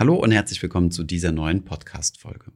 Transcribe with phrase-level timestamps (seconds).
[0.00, 2.52] Hallo und herzlich willkommen zu dieser neuen Podcast-Folge.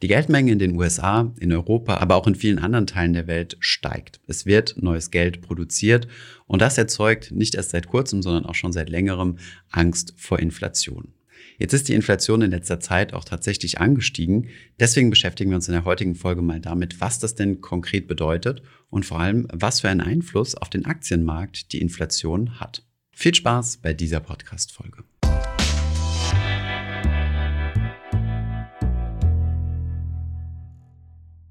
[0.00, 3.58] Die Geldmenge in den USA, in Europa, aber auch in vielen anderen Teilen der Welt
[3.60, 4.18] steigt.
[4.26, 6.08] Es wird neues Geld produziert
[6.46, 9.36] und das erzeugt nicht erst seit kurzem, sondern auch schon seit längerem
[9.68, 11.12] Angst vor Inflation.
[11.58, 14.48] Jetzt ist die Inflation in letzter Zeit auch tatsächlich angestiegen.
[14.80, 18.62] Deswegen beschäftigen wir uns in der heutigen Folge mal damit, was das denn konkret bedeutet
[18.88, 22.86] und vor allem, was für einen Einfluss auf den Aktienmarkt die Inflation hat.
[23.12, 25.04] Viel Spaß bei dieser Podcast-Folge.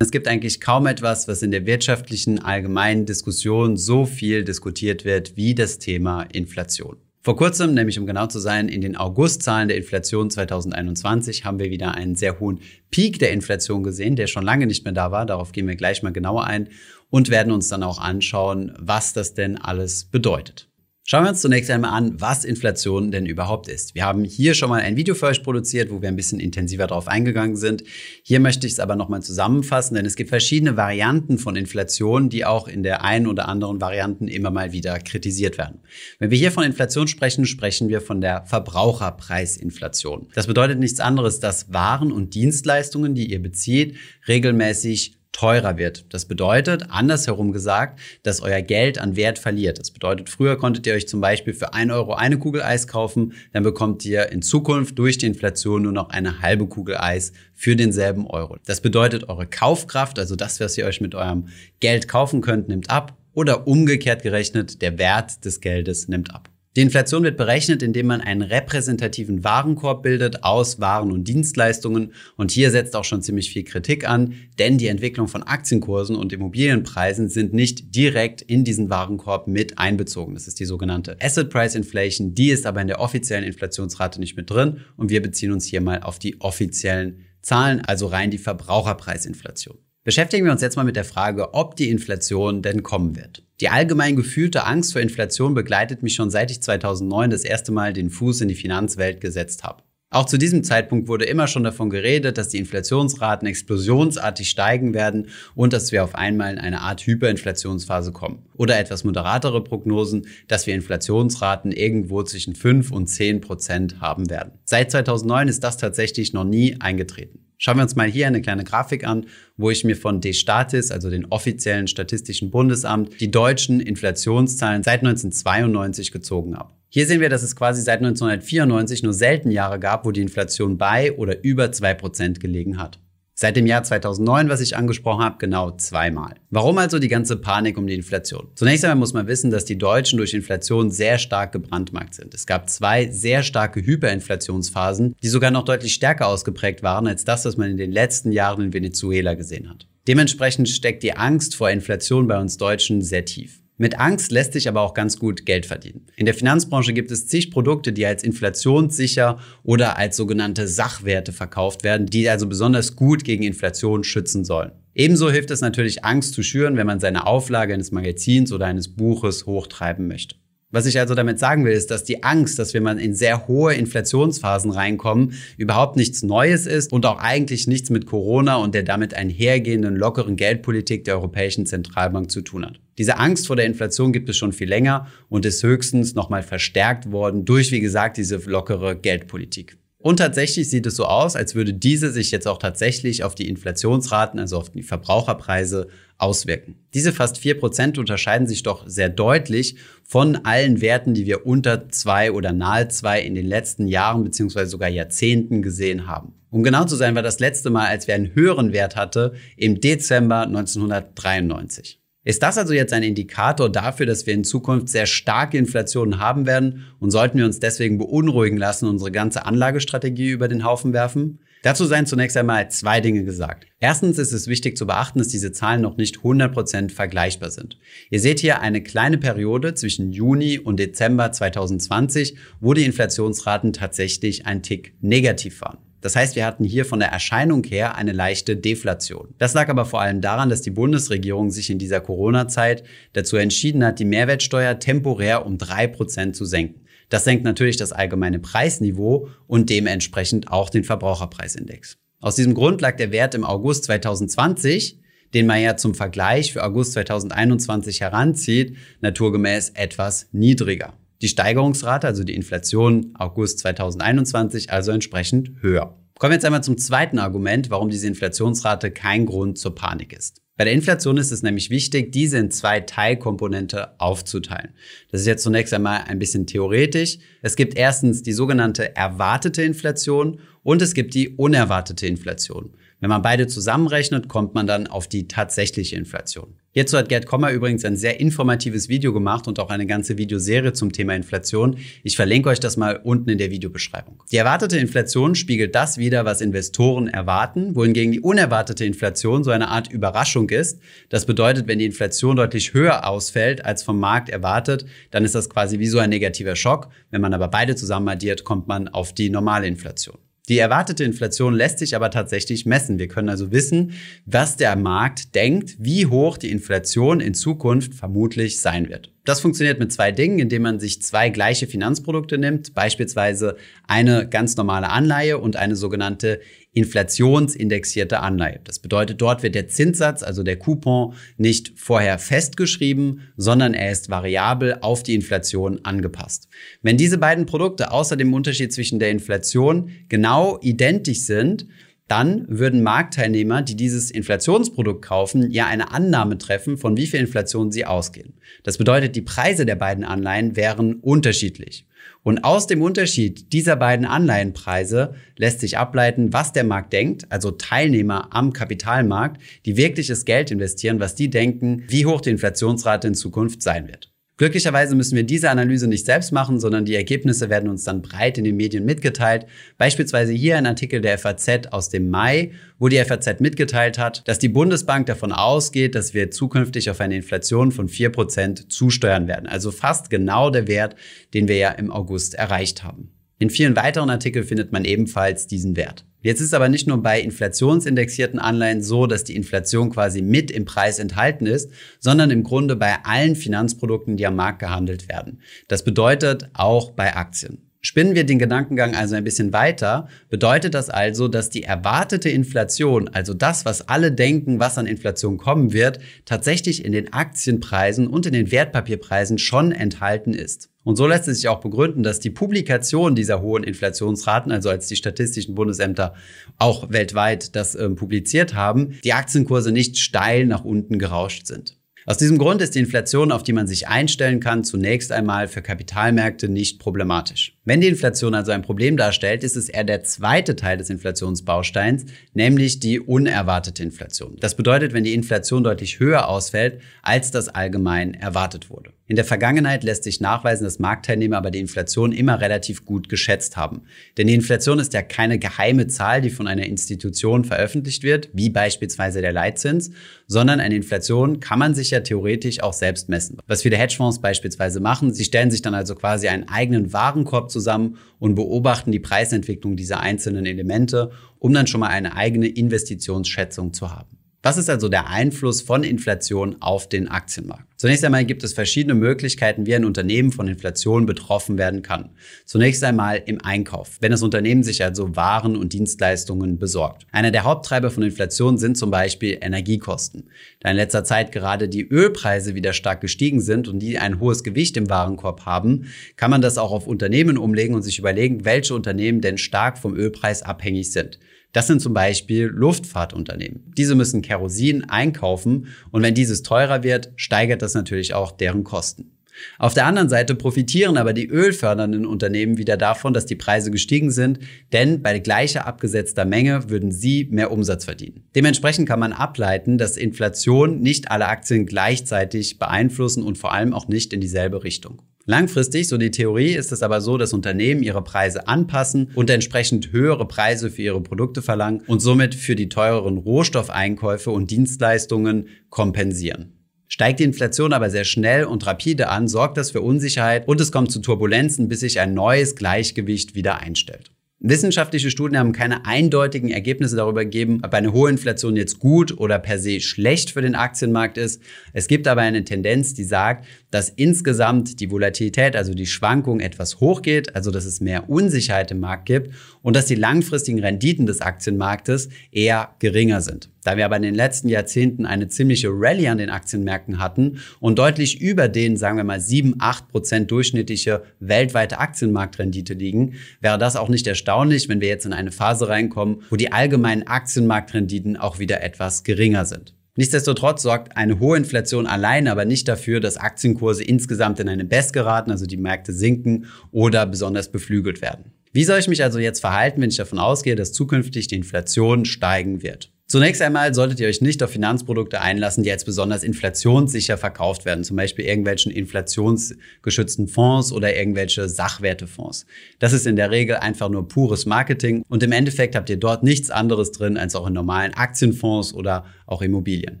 [0.04, 5.34] Es gibt eigentlich kaum etwas, was in der wirtschaftlichen allgemeinen Diskussion so viel diskutiert wird
[5.38, 6.98] wie das Thema Inflation.
[7.22, 11.70] Vor kurzem, nämlich um genau zu sein, in den Augustzahlen der Inflation 2021 haben wir
[11.70, 15.24] wieder einen sehr hohen Peak der Inflation gesehen, der schon lange nicht mehr da war.
[15.24, 16.68] Darauf gehen wir gleich mal genauer ein
[17.08, 20.68] und werden uns dann auch anschauen, was das denn alles bedeutet.
[21.06, 23.94] Schauen wir uns zunächst einmal an, was Inflation denn überhaupt ist.
[23.94, 26.86] Wir haben hier schon mal ein Video für euch produziert, wo wir ein bisschen intensiver
[26.86, 27.84] darauf eingegangen sind.
[28.22, 32.46] Hier möchte ich es aber nochmal zusammenfassen, denn es gibt verschiedene Varianten von Inflation, die
[32.46, 35.80] auch in der einen oder anderen Varianten immer mal wieder kritisiert werden.
[36.20, 40.28] Wenn wir hier von Inflation sprechen, sprechen wir von der Verbraucherpreisinflation.
[40.34, 46.06] Das bedeutet nichts anderes, dass Waren und Dienstleistungen, die ihr bezieht, regelmäßig teurer wird.
[46.10, 49.78] Das bedeutet, andersherum gesagt, dass euer Geld an Wert verliert.
[49.78, 53.34] Das bedeutet, früher konntet ihr euch zum Beispiel für ein Euro eine Kugel Eis kaufen,
[53.52, 57.76] dann bekommt ihr in Zukunft durch die Inflation nur noch eine halbe Kugel Eis für
[57.76, 58.56] denselben Euro.
[58.64, 61.48] Das bedeutet, eure Kaufkraft, also das, was ihr euch mit eurem
[61.80, 66.53] Geld kaufen könnt, nimmt ab oder umgekehrt gerechnet, der Wert des Geldes nimmt ab.
[66.76, 72.12] Die Inflation wird berechnet, indem man einen repräsentativen Warenkorb bildet aus Waren und Dienstleistungen.
[72.36, 76.32] Und hier setzt auch schon ziemlich viel Kritik an, denn die Entwicklung von Aktienkursen und
[76.32, 80.34] Immobilienpreisen sind nicht direkt in diesen Warenkorb mit einbezogen.
[80.34, 82.34] Das ist die sogenannte Asset Price Inflation.
[82.34, 84.80] Die ist aber in der offiziellen Inflationsrate nicht mit drin.
[84.96, 89.78] Und wir beziehen uns hier mal auf die offiziellen Zahlen, also rein die Verbraucherpreisinflation.
[90.04, 93.42] Beschäftigen wir uns jetzt mal mit der Frage, ob die Inflation denn kommen wird.
[93.62, 97.94] Die allgemein gefühlte Angst vor Inflation begleitet mich schon seit ich 2009 das erste Mal
[97.94, 99.82] den Fuß in die Finanzwelt gesetzt habe.
[100.10, 105.28] Auch zu diesem Zeitpunkt wurde immer schon davon geredet, dass die Inflationsraten explosionsartig steigen werden
[105.54, 108.44] und dass wir auf einmal in eine Art Hyperinflationsphase kommen.
[108.56, 114.52] Oder etwas moderatere Prognosen, dass wir Inflationsraten irgendwo zwischen 5 und 10 Prozent haben werden.
[114.64, 117.43] Seit 2009 ist das tatsächlich noch nie eingetreten.
[117.64, 119.24] Schauen wir uns mal hier eine kleine Grafik an,
[119.56, 126.12] wo ich mir von Destatis, also den offiziellen Statistischen Bundesamt, die deutschen Inflationszahlen seit 1992
[126.12, 126.74] gezogen habe.
[126.90, 130.76] Hier sehen wir, dass es quasi seit 1994 nur selten Jahre gab, wo die Inflation
[130.76, 132.98] bei oder über 2% gelegen hat.
[133.36, 136.34] Seit dem Jahr 2009, was ich angesprochen habe, genau zweimal.
[136.50, 138.46] Warum also die ganze Panik um die Inflation?
[138.54, 142.32] Zunächst einmal muss man wissen, dass die Deutschen durch Inflation sehr stark gebrandmarkt sind.
[142.32, 147.44] Es gab zwei sehr starke Hyperinflationsphasen, die sogar noch deutlich stärker ausgeprägt waren als das,
[147.44, 149.88] was man in den letzten Jahren in Venezuela gesehen hat.
[150.06, 153.63] Dementsprechend steckt die Angst vor Inflation bei uns Deutschen sehr tief.
[153.76, 156.06] Mit Angst lässt sich aber auch ganz gut Geld verdienen.
[156.14, 161.82] In der Finanzbranche gibt es zig Produkte, die als inflationssicher oder als sogenannte Sachwerte verkauft
[161.82, 164.70] werden, die also besonders gut gegen Inflation schützen sollen.
[164.94, 168.94] Ebenso hilft es natürlich, Angst zu schüren, wenn man seine Auflage eines Magazins oder eines
[168.94, 170.36] Buches hochtreiben möchte.
[170.74, 173.46] Was ich also damit sagen will, ist, dass die Angst, dass wir mal in sehr
[173.46, 178.82] hohe Inflationsphasen reinkommen, überhaupt nichts Neues ist und auch eigentlich nichts mit Corona und der
[178.82, 182.80] damit einhergehenden lockeren Geldpolitik der Europäischen Zentralbank zu tun hat.
[182.98, 187.12] Diese Angst vor der Inflation gibt es schon viel länger und ist höchstens nochmal verstärkt
[187.12, 189.76] worden durch, wie gesagt, diese lockere Geldpolitik.
[190.04, 193.48] Und tatsächlich sieht es so aus, als würde diese sich jetzt auch tatsächlich auf die
[193.48, 195.88] Inflationsraten, also auf die Verbraucherpreise
[196.18, 196.74] auswirken.
[196.92, 199.76] Diese fast 4% unterscheiden sich doch sehr deutlich
[200.06, 204.66] von allen Werten, die wir unter 2 oder nahe 2 in den letzten Jahren bzw.
[204.66, 206.34] sogar Jahrzehnten gesehen haben.
[206.50, 209.80] Um genau zu sein, war das letzte Mal, als wir einen höheren Wert hatte, im
[209.80, 212.03] Dezember 1993.
[212.24, 216.46] Ist das also jetzt ein Indikator dafür, dass wir in Zukunft sehr starke Inflationen haben
[216.46, 221.40] werden und sollten wir uns deswegen beunruhigen lassen, unsere ganze Anlagestrategie über den Haufen werfen?
[221.62, 223.66] Dazu seien zunächst einmal zwei Dinge gesagt.
[223.80, 227.78] Erstens ist es wichtig zu beachten, dass diese Zahlen noch nicht 100% vergleichbar sind.
[228.10, 234.46] Ihr seht hier eine kleine Periode zwischen Juni und Dezember 2020, wo die Inflationsraten tatsächlich
[234.46, 235.78] ein Tick negativ waren.
[236.04, 239.34] Das heißt, wir hatten hier von der Erscheinung her eine leichte Deflation.
[239.38, 242.84] Das lag aber vor allem daran, dass die Bundesregierung sich in dieser Corona-Zeit
[243.14, 246.82] dazu entschieden hat, die Mehrwertsteuer temporär um drei Prozent zu senken.
[247.08, 251.96] Das senkt natürlich das allgemeine Preisniveau und dementsprechend auch den Verbraucherpreisindex.
[252.20, 255.00] Aus diesem Grund lag der Wert im August 2020
[255.32, 260.94] den man ja zum Vergleich für August 2021 heranzieht, naturgemäß etwas niedriger.
[261.22, 265.98] Die Steigerungsrate, also die Inflation August 2021, also entsprechend höher.
[266.18, 270.40] Kommen wir jetzt einmal zum zweiten Argument, warum diese Inflationsrate kein Grund zur Panik ist.
[270.56, 274.74] Bei der Inflation ist es nämlich wichtig, diese in zwei Teilkomponente aufzuteilen.
[275.10, 277.18] Das ist jetzt zunächst einmal ein bisschen theoretisch.
[277.42, 282.76] Es gibt erstens die sogenannte erwartete Inflation und es gibt die unerwartete Inflation.
[283.04, 286.54] Wenn man beide zusammenrechnet, kommt man dann auf die tatsächliche Inflation.
[286.70, 290.72] Hierzu hat Gerd Kommer übrigens ein sehr informatives Video gemacht und auch eine ganze Videoserie
[290.72, 291.76] zum Thema Inflation.
[292.02, 294.22] Ich verlinke euch das mal unten in der Videobeschreibung.
[294.32, 299.68] Die erwartete Inflation spiegelt das wider, was Investoren erwarten, wohingegen die unerwartete Inflation so eine
[299.68, 300.80] Art Überraschung ist.
[301.10, 305.50] Das bedeutet, wenn die Inflation deutlich höher ausfällt als vom Markt erwartet, dann ist das
[305.50, 306.88] quasi wie so ein negativer Schock.
[307.10, 310.16] Wenn man aber beide zusammen addiert, kommt man auf die normale Inflation.
[310.48, 312.98] Die erwartete Inflation lässt sich aber tatsächlich messen.
[312.98, 313.92] Wir können also wissen,
[314.26, 319.13] was der Markt denkt, wie hoch die Inflation in Zukunft vermutlich sein wird.
[319.24, 323.56] Das funktioniert mit zwei Dingen, indem man sich zwei gleiche Finanzprodukte nimmt, beispielsweise
[323.88, 326.40] eine ganz normale Anleihe und eine sogenannte
[326.74, 328.60] inflationsindexierte Anleihe.
[328.64, 334.10] Das bedeutet, dort wird der Zinssatz, also der Coupon, nicht vorher festgeschrieben, sondern er ist
[334.10, 336.48] variabel auf die Inflation angepasst.
[336.82, 341.66] Wenn diese beiden Produkte außer dem Unterschied zwischen der Inflation genau identisch sind,
[342.08, 347.72] dann würden Marktteilnehmer, die dieses Inflationsprodukt kaufen, ja eine Annahme treffen, von wie viel Inflation
[347.72, 348.34] sie ausgehen.
[348.62, 351.86] Das bedeutet, die Preise der beiden Anleihen wären unterschiedlich.
[352.22, 357.50] Und aus dem Unterschied dieser beiden Anleihenpreise lässt sich ableiten, was der Markt denkt, also
[357.50, 363.14] Teilnehmer am Kapitalmarkt, die wirkliches Geld investieren, was die denken, wie hoch die Inflationsrate in
[363.14, 364.13] Zukunft sein wird.
[364.36, 368.36] Glücklicherweise müssen wir diese Analyse nicht selbst machen, sondern die Ergebnisse werden uns dann breit
[368.36, 369.46] in den Medien mitgeteilt.
[369.78, 372.50] Beispielsweise hier ein Artikel der FAZ aus dem Mai,
[372.80, 377.14] wo die FAZ mitgeteilt hat, dass die Bundesbank davon ausgeht, dass wir zukünftig auf eine
[377.14, 379.46] Inflation von 4% zusteuern werden.
[379.46, 380.96] Also fast genau der Wert,
[381.32, 383.12] den wir ja im August erreicht haben.
[383.44, 386.06] In vielen weiteren Artikeln findet man ebenfalls diesen Wert.
[386.22, 390.64] Jetzt ist aber nicht nur bei inflationsindexierten Anleihen so, dass die Inflation quasi mit im
[390.64, 391.70] Preis enthalten ist,
[392.00, 395.42] sondern im Grunde bei allen Finanzprodukten, die am Markt gehandelt werden.
[395.68, 397.70] Das bedeutet auch bei Aktien.
[397.82, 403.08] Spinnen wir den Gedankengang also ein bisschen weiter, bedeutet das also, dass die erwartete Inflation,
[403.08, 408.24] also das, was alle denken, was an Inflation kommen wird, tatsächlich in den Aktienpreisen und
[408.24, 410.70] in den Wertpapierpreisen schon enthalten ist.
[410.84, 414.86] Und so lässt es sich auch begründen, dass die Publikation dieser hohen Inflationsraten, also als
[414.86, 416.14] die statistischen Bundesämter
[416.58, 421.78] auch weltweit das äh, publiziert haben, die Aktienkurse nicht steil nach unten gerauscht sind.
[422.06, 425.62] Aus diesem Grund ist die Inflation, auf die man sich einstellen kann, zunächst einmal für
[425.62, 427.53] Kapitalmärkte nicht problematisch.
[427.66, 432.04] Wenn die Inflation also ein Problem darstellt, ist es eher der zweite Teil des Inflationsbausteins,
[432.34, 434.36] nämlich die unerwartete Inflation.
[434.38, 438.90] Das bedeutet, wenn die Inflation deutlich höher ausfällt, als das allgemein erwartet wurde.
[439.06, 443.54] In der Vergangenheit lässt sich nachweisen, dass Marktteilnehmer aber die Inflation immer relativ gut geschätzt
[443.54, 443.82] haben.
[444.16, 448.48] Denn die Inflation ist ja keine geheime Zahl, die von einer Institution veröffentlicht wird, wie
[448.48, 449.90] beispielsweise der Leitzins,
[450.26, 453.36] sondern eine Inflation kann man sich ja theoretisch auch selbst messen.
[453.46, 457.96] Was viele Hedgefonds beispielsweise machen, sie stellen sich dann also quasi einen eigenen Warenkorb zusammen
[458.18, 463.90] und beobachten die Preisentwicklung dieser einzelnen Elemente, um dann schon mal eine eigene Investitionsschätzung zu
[463.90, 464.18] haben.
[464.44, 467.64] Was ist also der Einfluss von Inflation auf den Aktienmarkt?
[467.78, 472.10] Zunächst einmal gibt es verschiedene Möglichkeiten, wie ein Unternehmen von Inflation betroffen werden kann.
[472.44, 477.06] Zunächst einmal im Einkauf, wenn das Unternehmen sich also Waren und Dienstleistungen besorgt.
[477.10, 480.28] Einer der Haupttreiber von Inflation sind zum Beispiel Energiekosten.
[480.60, 484.44] Da in letzter Zeit gerade die Ölpreise wieder stark gestiegen sind und die ein hohes
[484.44, 485.86] Gewicht im Warenkorb haben,
[486.16, 489.96] kann man das auch auf Unternehmen umlegen und sich überlegen, welche Unternehmen denn stark vom
[489.96, 491.18] Ölpreis abhängig sind.
[491.54, 493.72] Das sind zum Beispiel Luftfahrtunternehmen.
[493.78, 499.12] Diese müssen Kerosin einkaufen und wenn dieses teurer wird, steigert das natürlich auch deren Kosten.
[499.58, 504.10] Auf der anderen Seite profitieren aber die ölfördernden Unternehmen wieder davon, dass die Preise gestiegen
[504.10, 504.40] sind,
[504.72, 508.24] denn bei gleicher abgesetzter Menge würden sie mehr Umsatz verdienen.
[508.34, 513.88] Dementsprechend kann man ableiten, dass Inflation nicht alle Aktien gleichzeitig beeinflussen und vor allem auch
[513.88, 515.02] nicht in dieselbe Richtung.
[515.26, 519.90] Langfristig, so die Theorie, ist es aber so, dass Unternehmen ihre Preise anpassen und entsprechend
[519.90, 526.52] höhere Preise für ihre Produkte verlangen und somit für die teureren Rohstoffeinkäufe und Dienstleistungen kompensieren.
[526.88, 530.70] Steigt die Inflation aber sehr schnell und rapide an, sorgt das für Unsicherheit und es
[530.70, 534.10] kommt zu Turbulenzen, bis sich ein neues Gleichgewicht wieder einstellt.
[534.46, 539.38] Wissenschaftliche Studien haben keine eindeutigen Ergebnisse darüber gegeben, ob eine hohe Inflation jetzt gut oder
[539.38, 541.40] per se schlecht für den Aktienmarkt ist.
[541.72, 546.78] Es gibt aber eine Tendenz, die sagt, dass insgesamt die Volatilität, also die Schwankung etwas
[546.78, 551.20] hochgeht, also dass es mehr Unsicherheit im Markt gibt und dass die langfristigen Renditen des
[551.20, 553.50] Aktienmarktes eher geringer sind.
[553.64, 557.76] Da wir aber in den letzten Jahrzehnten eine ziemliche Rallye an den Aktienmärkten hatten und
[557.76, 563.74] deutlich über den, sagen wir mal, 7, 8 Prozent durchschnittliche weltweite Aktienmarktrendite liegen, wäre das
[563.74, 568.38] auch nicht erstaunlich, wenn wir jetzt in eine Phase reinkommen, wo die allgemeinen Aktienmarktrenditen auch
[568.38, 569.73] wieder etwas geringer sind.
[569.96, 574.92] Nichtsdestotrotz sorgt eine hohe Inflation allein aber nicht dafür, dass Aktienkurse insgesamt in eine Best
[574.92, 578.32] geraten, also die Märkte sinken oder besonders beflügelt werden.
[578.52, 582.04] Wie soll ich mich also jetzt verhalten, wenn ich davon ausgehe, dass zukünftig die Inflation
[582.04, 582.93] steigen wird?
[583.14, 587.84] Zunächst einmal solltet ihr euch nicht auf Finanzprodukte einlassen, die jetzt besonders inflationssicher verkauft werden,
[587.84, 592.44] zum Beispiel irgendwelchen inflationsgeschützten Fonds oder irgendwelche Sachwertefonds.
[592.80, 596.24] Das ist in der Regel einfach nur pures Marketing und im Endeffekt habt ihr dort
[596.24, 600.00] nichts anderes drin als auch in normalen Aktienfonds oder auch Immobilien.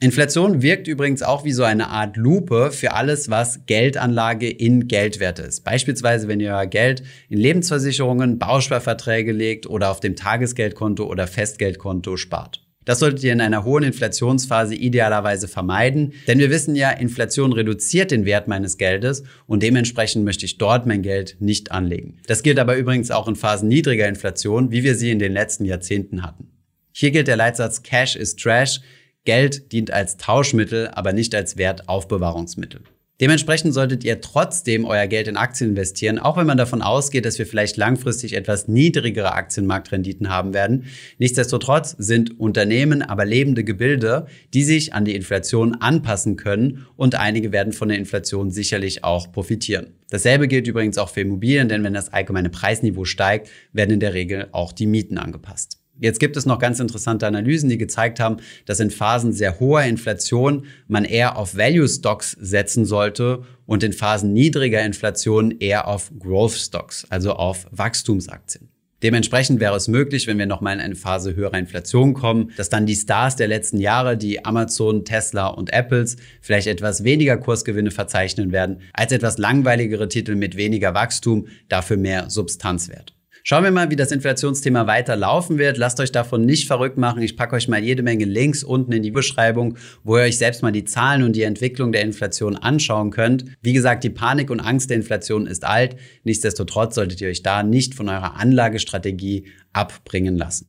[0.00, 5.42] Inflation wirkt übrigens auch wie so eine Art Lupe für alles, was Geldanlage in Geldwerte
[5.42, 5.62] ist.
[5.62, 12.16] Beispielsweise, wenn ihr euer Geld in Lebensversicherungen, Bausparverträge legt oder auf dem Tagesgeldkonto oder Festgeldkonto
[12.16, 12.62] spart.
[12.88, 18.10] Das solltet ihr in einer hohen Inflationsphase idealerweise vermeiden, denn wir wissen ja, Inflation reduziert
[18.10, 22.16] den Wert meines Geldes und dementsprechend möchte ich dort mein Geld nicht anlegen.
[22.28, 25.66] Das gilt aber übrigens auch in Phasen niedriger Inflation, wie wir sie in den letzten
[25.66, 26.48] Jahrzehnten hatten.
[26.90, 28.80] Hier gilt der Leitsatz Cash is Trash.
[29.26, 32.80] Geld dient als Tauschmittel, aber nicht als Wertaufbewahrungsmittel.
[33.20, 37.38] Dementsprechend solltet ihr trotzdem euer Geld in Aktien investieren, auch wenn man davon ausgeht, dass
[37.38, 40.84] wir vielleicht langfristig etwas niedrigere Aktienmarktrenditen haben werden.
[41.18, 47.50] Nichtsdestotrotz sind Unternehmen aber lebende Gebilde, die sich an die Inflation anpassen können und einige
[47.50, 49.94] werden von der Inflation sicherlich auch profitieren.
[50.10, 54.14] Dasselbe gilt übrigens auch für Immobilien, denn wenn das allgemeine Preisniveau steigt, werden in der
[54.14, 55.77] Regel auch die Mieten angepasst.
[56.00, 59.82] Jetzt gibt es noch ganz interessante Analysen, die gezeigt haben, dass in Phasen sehr hoher
[59.82, 66.10] Inflation man eher auf Value Stocks setzen sollte und in Phasen niedriger Inflation eher auf
[66.18, 68.68] Growth Stocks, also auf Wachstumsaktien.
[69.02, 72.86] Dementsprechend wäre es möglich, wenn wir nochmal in eine Phase höherer Inflation kommen, dass dann
[72.86, 78.50] die Stars der letzten Jahre, die Amazon, Tesla und Apples, vielleicht etwas weniger Kursgewinne verzeichnen
[78.50, 83.17] werden, als etwas langweiligere Titel mit weniger Wachstum, dafür mehr Substanzwert.
[83.50, 85.78] Schauen wir mal, wie das Inflationsthema weiter laufen wird.
[85.78, 87.22] Lasst euch davon nicht verrückt machen.
[87.22, 90.62] Ich packe euch mal jede Menge Links unten in die Beschreibung, wo ihr euch selbst
[90.62, 93.46] mal die Zahlen und die Entwicklung der Inflation anschauen könnt.
[93.62, 95.96] Wie gesagt, die Panik und Angst der Inflation ist alt.
[96.24, 100.68] Nichtsdestotrotz solltet ihr euch da nicht von eurer Anlagestrategie abbringen lassen.